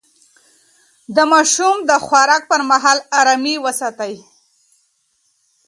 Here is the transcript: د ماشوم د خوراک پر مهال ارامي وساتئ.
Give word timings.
د 1.15 1.17
ماشوم 1.31 1.75
د 1.89 1.91
خوراک 2.05 2.43
پر 2.51 2.61
مهال 2.69 2.97
ارامي 3.19 3.55
وساتئ. 3.65 4.13